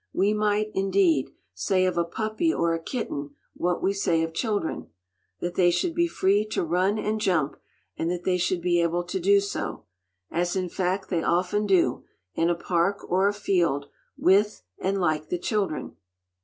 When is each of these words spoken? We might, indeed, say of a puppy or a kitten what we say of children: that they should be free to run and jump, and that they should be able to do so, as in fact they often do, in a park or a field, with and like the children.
We 0.13 0.33
might, 0.33 0.71
indeed, 0.73 1.29
say 1.53 1.85
of 1.85 1.95
a 1.95 2.03
puppy 2.03 2.51
or 2.51 2.73
a 2.73 2.81
kitten 2.81 3.35
what 3.53 3.83
we 3.83 3.93
say 3.93 4.23
of 4.23 4.33
children: 4.33 4.87
that 5.41 5.53
they 5.53 5.69
should 5.69 5.93
be 5.93 6.07
free 6.07 6.43
to 6.47 6.63
run 6.63 6.97
and 6.97 7.21
jump, 7.21 7.55
and 7.95 8.09
that 8.09 8.23
they 8.23 8.39
should 8.39 8.61
be 8.63 8.81
able 8.81 9.03
to 9.03 9.19
do 9.19 9.39
so, 9.39 9.85
as 10.31 10.55
in 10.55 10.69
fact 10.69 11.09
they 11.09 11.21
often 11.21 11.67
do, 11.67 12.03
in 12.33 12.49
a 12.49 12.55
park 12.55 13.07
or 13.11 13.27
a 13.27 13.31
field, 13.31 13.89
with 14.17 14.63
and 14.79 14.99
like 14.99 15.29
the 15.29 15.37
children. 15.37 15.95